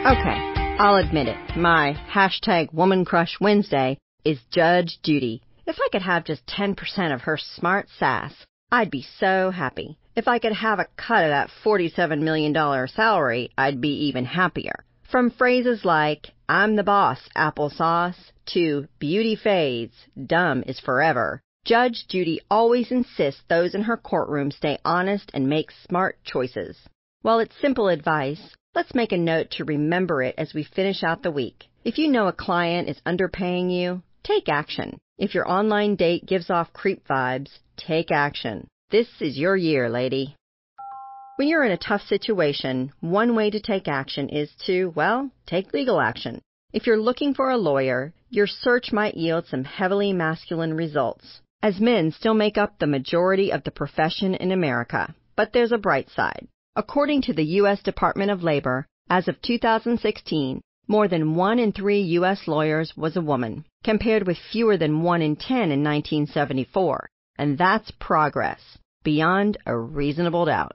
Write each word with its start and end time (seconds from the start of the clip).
Okay, 0.00 0.38
I'll 0.78 0.96
admit 0.96 1.28
it. 1.28 1.56
My 1.58 1.94
hashtag 2.10 2.72
Woman 2.72 3.04
Crush 3.04 3.36
Wednesday 3.38 3.98
is 4.24 4.40
Judge 4.50 4.98
Judy. 5.02 5.42
If 5.66 5.76
I 5.78 5.88
could 5.92 6.00
have 6.00 6.24
just 6.24 6.46
10% 6.46 7.12
of 7.12 7.20
her 7.20 7.36
smart 7.36 7.86
sass, 7.98 8.32
I'd 8.72 8.90
be 8.90 9.04
so 9.18 9.50
happy. 9.50 9.98
If 10.16 10.26
I 10.26 10.38
could 10.38 10.54
have 10.54 10.78
a 10.78 10.88
cut 10.96 11.24
of 11.24 11.30
that 11.30 11.50
$47 11.62 12.22
million 12.22 12.54
salary, 12.88 13.50
I'd 13.58 13.82
be 13.82 14.06
even 14.06 14.24
happier. 14.24 14.84
From 15.10 15.30
phrases 15.30 15.84
like, 15.84 16.28
I'm 16.48 16.76
the 16.76 16.82
boss, 16.82 17.20
applesauce, 17.36 18.32
to 18.54 18.88
beauty 19.00 19.36
fades, 19.36 19.94
dumb 20.26 20.64
is 20.66 20.80
forever, 20.80 21.42
Judge 21.66 22.06
Judy 22.08 22.40
always 22.50 22.90
insists 22.90 23.42
those 23.50 23.74
in 23.74 23.82
her 23.82 23.98
courtroom 23.98 24.50
stay 24.50 24.78
honest 24.82 25.30
and 25.34 25.46
make 25.46 25.70
smart 25.70 26.16
choices. 26.24 26.78
While 27.20 27.40
it's 27.40 27.60
simple 27.60 27.88
advice, 27.88 28.56
let's 28.74 28.94
make 28.94 29.12
a 29.12 29.16
note 29.18 29.50
to 29.50 29.64
remember 29.64 30.22
it 30.22 30.34
as 30.38 30.54
we 30.54 30.62
finish 30.62 31.02
out 31.02 31.22
the 31.22 31.30
week. 31.30 31.64
If 31.84 31.98
you 31.98 32.08
know 32.08 32.28
a 32.28 32.32
client 32.32 32.88
is 32.88 33.00
underpaying 33.06 33.72
you, 33.72 34.02
take 34.22 34.48
action. 34.48 34.98
If 35.18 35.34
your 35.34 35.50
online 35.50 35.96
date 35.96 36.26
gives 36.26 36.50
off 36.50 36.72
creep 36.72 37.06
vibes, 37.08 37.50
take 37.76 38.10
action. 38.10 38.68
This 38.90 39.08
is 39.20 39.38
your 39.38 39.56
year, 39.56 39.88
lady. 39.88 40.36
When 41.36 41.48
you're 41.48 41.64
in 41.64 41.72
a 41.72 41.78
tough 41.78 42.02
situation, 42.02 42.92
one 43.00 43.34
way 43.34 43.50
to 43.50 43.60
take 43.60 43.88
action 43.88 44.28
is 44.28 44.50
to, 44.66 44.92
well, 44.94 45.30
take 45.46 45.72
legal 45.72 46.00
action. 46.00 46.40
If 46.72 46.86
you're 46.86 47.00
looking 47.00 47.34
for 47.34 47.50
a 47.50 47.56
lawyer, 47.56 48.12
your 48.28 48.46
search 48.46 48.92
might 48.92 49.16
yield 49.16 49.46
some 49.46 49.64
heavily 49.64 50.12
masculine 50.12 50.74
results, 50.74 51.40
as 51.62 51.80
men 51.80 52.12
still 52.12 52.34
make 52.34 52.58
up 52.58 52.78
the 52.78 52.86
majority 52.86 53.50
of 53.52 53.64
the 53.64 53.70
profession 53.70 54.34
in 54.34 54.52
America. 54.52 55.14
But 55.34 55.52
there's 55.52 55.72
a 55.72 55.78
bright 55.78 56.08
side. 56.10 56.46
According 56.82 57.20
to 57.22 57.34
the 57.34 57.44
U.S. 57.60 57.82
Department 57.82 58.30
of 58.30 58.42
Labor, 58.42 58.86
as 59.10 59.28
of 59.28 59.42
2016, 59.42 60.62
more 60.88 61.08
than 61.08 61.34
one 61.34 61.58
in 61.58 61.72
three 61.72 62.00
U.S. 62.16 62.48
lawyers 62.48 62.96
was 62.96 63.18
a 63.18 63.20
woman, 63.20 63.66
compared 63.84 64.26
with 64.26 64.38
fewer 64.50 64.78
than 64.78 65.02
one 65.02 65.20
in 65.20 65.36
ten 65.36 65.72
in 65.72 65.84
1974. 65.84 67.06
And 67.36 67.58
that's 67.58 67.90
progress, 68.00 68.78
beyond 69.04 69.58
a 69.66 69.76
reasonable 69.76 70.46
doubt. 70.46 70.72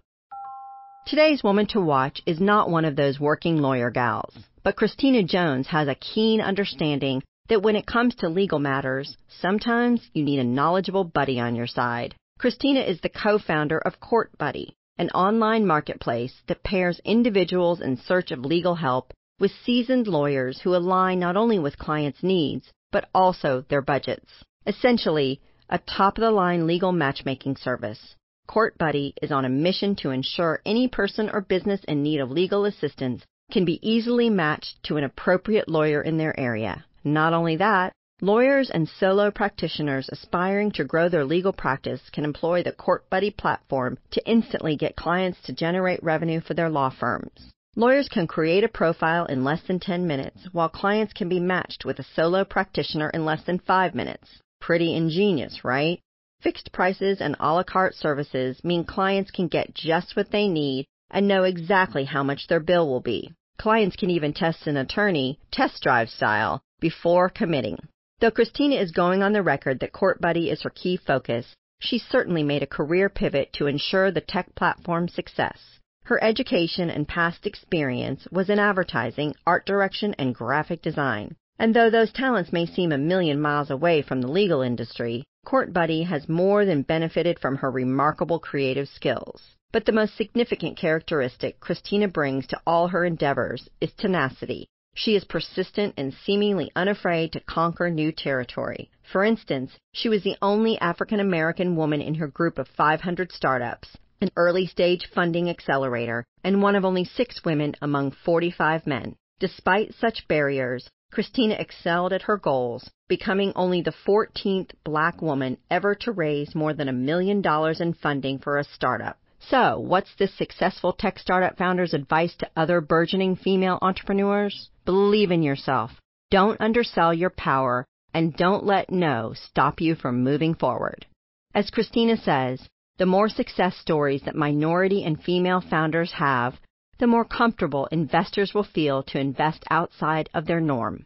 Today's 1.07 1.43
woman 1.43 1.65
to 1.69 1.81
watch 1.81 2.21
is 2.27 2.39
not 2.39 2.69
one 2.69 2.85
of 2.85 2.95
those 2.95 3.19
working 3.19 3.57
lawyer 3.57 3.89
gals, 3.89 4.35
but 4.61 4.75
Christina 4.75 5.23
Jones 5.23 5.65
has 5.69 5.87
a 5.87 5.95
keen 5.95 6.39
understanding 6.39 7.23
that 7.49 7.63
when 7.63 7.75
it 7.75 7.87
comes 7.87 8.13
to 8.17 8.29
legal 8.29 8.59
matters, 8.59 9.17
sometimes 9.41 10.07
you 10.13 10.23
need 10.23 10.37
a 10.37 10.43
knowledgeable 10.43 11.03
buddy 11.03 11.39
on 11.39 11.55
your 11.55 11.65
side. 11.65 12.13
Christina 12.37 12.81
is 12.81 13.01
the 13.01 13.09
co-founder 13.09 13.79
of 13.79 13.99
Court 13.99 14.29
Buddy, 14.37 14.75
an 14.97 15.09
online 15.09 15.65
marketplace 15.65 16.41
that 16.47 16.63
pairs 16.63 17.01
individuals 17.03 17.81
in 17.81 17.97
search 17.97 18.31
of 18.31 18.45
legal 18.45 18.75
help 18.75 19.13
with 19.39 19.51
seasoned 19.65 20.07
lawyers 20.07 20.61
who 20.61 20.75
align 20.75 21.19
not 21.19 21.35
only 21.35 21.59
with 21.59 21.77
clients' 21.77 22.23
needs, 22.23 22.71
but 22.91 23.09
also 23.13 23.65
their 23.69 23.81
budgets. 23.81 24.31
Essentially, 24.65 25.41
a 25.69 25.77
top-of-the-line 25.79 26.65
legal 26.65 26.91
matchmaking 26.91 27.57
service. 27.57 28.15
Court 28.47 28.77
Buddy 28.77 29.13
is 29.21 29.31
on 29.31 29.43
a 29.43 29.49
mission 29.49 29.95
to 29.97 30.11
ensure 30.11 30.61
any 30.65 30.87
person 30.87 31.29
or 31.29 31.41
business 31.41 31.83
in 31.87 32.03
need 32.03 32.19
of 32.19 32.31
legal 32.31 32.63
assistance 32.65 33.23
can 33.51 33.65
be 33.65 33.79
easily 33.87 34.29
matched 34.29 34.81
to 34.83 34.97
an 34.97 35.03
appropriate 35.03 35.67
lawyer 35.67 36.01
in 36.01 36.17
their 36.17 36.39
area. 36.39 36.85
Not 37.03 37.33
only 37.33 37.57
that, 37.57 37.91
lawyers 38.21 38.69
and 38.69 38.87
solo 38.87 39.29
practitioners 39.29 40.07
aspiring 40.09 40.71
to 40.71 40.85
grow 40.85 41.09
their 41.09 41.25
legal 41.25 41.51
practice 41.51 42.01
can 42.11 42.23
employ 42.23 42.63
the 42.63 42.71
Court 42.71 43.09
Buddy 43.09 43.29
platform 43.29 43.97
to 44.11 44.25
instantly 44.25 44.77
get 44.77 44.95
clients 44.95 45.41
to 45.43 45.53
generate 45.53 46.01
revenue 46.01 46.39
for 46.39 46.53
their 46.53 46.69
law 46.69 46.89
firms. 46.89 47.51
Lawyers 47.75 48.07
can 48.07 48.25
create 48.25 48.63
a 48.63 48.69
profile 48.69 49.25
in 49.25 49.43
less 49.43 49.61
than 49.67 49.81
10 49.81 50.07
minutes, 50.07 50.47
while 50.53 50.69
clients 50.69 51.11
can 51.11 51.27
be 51.27 51.41
matched 51.41 51.83
with 51.83 51.99
a 51.99 52.05
solo 52.15 52.45
practitioner 52.45 53.09
in 53.09 53.25
less 53.25 53.43
than 53.43 53.59
5 53.59 53.93
minutes. 53.93 54.39
Pretty 54.61 54.95
ingenious, 54.95 55.65
right? 55.65 55.99
Fixed 56.41 56.71
prices 56.71 57.19
and 57.19 57.35
a 57.39 57.53
la 57.53 57.63
carte 57.63 57.95
services 57.95 58.63
mean 58.63 58.85
clients 58.85 59.29
can 59.29 59.49
get 59.49 59.73
just 59.73 60.15
what 60.15 60.31
they 60.31 60.47
need 60.47 60.85
and 61.11 61.27
know 61.27 61.43
exactly 61.43 62.05
how 62.05 62.23
much 62.23 62.47
their 62.47 62.61
bill 62.61 62.87
will 62.87 63.01
be. 63.01 63.33
Clients 63.57 63.95
can 63.97 64.09
even 64.09 64.33
test 64.33 64.67
an 64.67 64.77
attorney, 64.77 65.37
test 65.51 65.83
drive 65.83 66.09
style, 66.09 66.61
before 66.79 67.29
committing. 67.29 67.77
Though 68.19 68.31
Christina 68.31 68.75
is 68.77 68.91
going 68.91 69.21
on 69.21 69.33
the 69.33 69.43
record 69.43 69.79
that 69.81 69.91
Court 69.91 70.21
Buddy 70.21 70.49
is 70.49 70.61
her 70.61 70.69
key 70.69 70.95
focus, 70.95 71.53
she 71.79 71.97
certainly 71.97 72.43
made 72.43 72.63
a 72.63 72.67
career 72.67 73.09
pivot 73.09 73.51
to 73.53 73.67
ensure 73.67 74.09
the 74.09 74.21
tech 74.21 74.55
platform's 74.55 75.13
success. 75.13 75.79
Her 76.05 76.23
education 76.23 76.89
and 76.89 77.07
past 77.07 77.45
experience 77.45 78.25
was 78.31 78.49
in 78.49 78.57
advertising, 78.57 79.35
art 79.45 79.65
direction, 79.65 80.15
and 80.17 80.33
graphic 80.33 80.81
design. 80.81 81.35
And 81.59 81.73
though 81.73 81.89
those 81.89 82.13
talents 82.13 82.53
may 82.53 82.65
seem 82.65 82.93
a 82.93 82.97
million 82.97 83.41
miles 83.41 83.69
away 83.69 84.01
from 84.01 84.21
the 84.21 84.31
legal 84.31 84.61
industry, 84.61 85.25
Court 85.45 85.73
Buddy 85.73 86.03
has 86.03 86.29
more 86.29 86.63
than 86.63 86.83
benefited 86.83 87.39
from 87.39 87.57
her 87.57 87.69
remarkable 87.69 88.39
creative 88.39 88.87
skills. 88.87 89.41
But 89.71 89.85
the 89.85 89.91
most 89.91 90.15
significant 90.15 90.77
characteristic 90.77 91.59
Christina 91.59 92.07
brings 92.07 92.47
to 92.47 92.61
all 92.65 92.87
her 92.87 93.03
endeavors 93.03 93.67
is 93.81 93.91
tenacity. 93.93 94.69
She 94.97 95.17
is 95.17 95.25
persistent 95.25 95.93
and 95.97 96.13
seemingly 96.13 96.71
unafraid 96.73 97.33
to 97.33 97.41
conquer 97.41 97.89
new 97.89 98.13
territory. 98.13 98.89
For 99.03 99.25
instance, 99.25 99.77
she 99.91 100.07
was 100.07 100.23
the 100.23 100.37
only 100.41 100.79
African 100.79 101.19
American 101.19 101.75
woman 101.75 102.01
in 102.01 102.15
her 102.15 102.27
group 102.27 102.57
of 102.57 102.69
500 102.69 103.33
startups, 103.33 103.97
an 104.21 104.31
early 104.37 104.65
stage 104.65 105.05
funding 105.13 105.49
accelerator, 105.49 106.23
and 106.45 106.61
one 106.61 106.77
of 106.77 106.85
only 106.85 107.03
six 107.03 107.43
women 107.43 107.75
among 107.81 108.11
45 108.11 108.87
men. 108.87 109.17
Despite 109.37 109.93
such 109.95 110.29
barriers, 110.29 110.89
Christina 111.11 111.55
excelled 111.55 112.13
at 112.13 112.21
her 112.21 112.37
goals, 112.37 112.89
becoming 113.09 113.51
only 113.53 113.81
the 113.81 113.91
14th 113.91 114.71
black 114.85 115.21
woman 115.21 115.57
ever 115.69 115.93
to 115.95 116.13
raise 116.13 116.55
more 116.55 116.73
than 116.73 116.87
a 116.87 116.93
million 116.93 117.41
dollars 117.41 117.81
in 117.81 117.93
funding 117.93 118.39
for 118.39 118.57
a 118.57 118.63
startup. 118.63 119.19
So, 119.49 119.77
what's 119.77 120.15
this 120.15 120.33
successful 120.33 120.93
tech 120.93 121.19
startup 121.19 121.55
founder's 121.55 121.93
advice 121.93 122.35
to 122.37 122.49
other 122.55 122.81
burgeoning 122.81 123.35
female 123.35 123.77
entrepreneurs? 123.81 124.71
Believe 124.85 125.29
in 125.29 125.43
yourself. 125.43 125.91
Don't 126.31 126.59
undersell 126.59 127.13
your 127.13 127.29
power 127.29 127.85
and 128.11 128.35
don't 128.35 128.65
let 128.65 128.89
no 128.89 129.33
stop 129.35 129.81
you 129.81 129.93
from 129.93 130.23
moving 130.23 130.55
forward. 130.55 131.05
As 131.53 131.69
Christina 131.69 132.17
says, 132.17 132.67
the 132.97 133.05
more 133.05 133.29
success 133.29 133.75
stories 133.77 134.23
that 134.23 134.35
minority 134.35 135.03
and 135.03 135.21
female 135.21 135.61
founders 135.61 136.13
have, 136.13 136.59
the 136.97 137.07
more 137.07 137.25
comfortable 137.25 137.87
investors 137.91 138.53
will 138.53 138.63
feel 138.63 139.03
to 139.03 139.19
invest 139.19 139.63
outside 139.69 140.27
of 140.33 140.47
their 140.47 140.61
norm. 140.61 141.05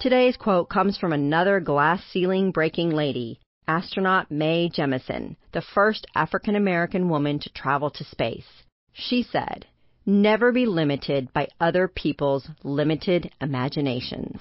Today's 0.00 0.36
quote 0.36 0.68
comes 0.68 0.98
from 0.98 1.12
another 1.12 1.60
glass 1.60 2.04
ceiling 2.04 2.50
breaking 2.50 2.90
lady, 2.90 3.40
astronaut 3.66 4.30
Mae 4.30 4.68
Jemison, 4.68 5.36
the 5.52 5.62
first 5.62 6.06
African 6.14 6.56
American 6.56 7.08
woman 7.08 7.38
to 7.40 7.52
travel 7.52 7.90
to 7.90 8.04
space. 8.04 8.64
She 8.92 9.22
said, 9.22 9.66
Never 10.04 10.50
be 10.50 10.66
limited 10.66 11.32
by 11.32 11.48
other 11.60 11.86
people's 11.86 12.48
limited 12.64 13.30
imaginations. 13.40 14.40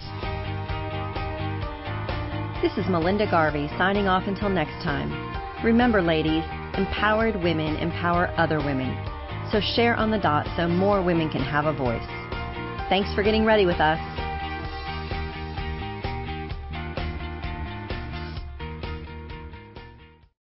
This 2.61 2.77
is 2.77 2.89
Melinda 2.89 3.29
Garvey 3.29 3.67
signing 3.77 4.07
off 4.07 4.27
until 4.27 4.49
next 4.49 4.83
time. 4.83 5.11
Remember, 5.63 6.01
ladies, 6.01 6.43
empowered 6.73 7.35
women 7.35 7.75
empower 7.77 8.27
other 8.37 8.57
women. 8.57 8.97
So 9.51 9.59
share 9.59 9.95
on 9.95 10.09
the 10.11 10.17
dot 10.17 10.47
so 10.55 10.67
more 10.67 11.03
women 11.03 11.29
can 11.29 11.41
have 11.41 11.65
a 11.65 11.73
voice. 11.73 12.01
Thanks 12.89 13.13
for 13.13 13.23
getting 13.23 13.45
ready 13.45 13.65
with 13.65 13.79
us. 13.79 13.99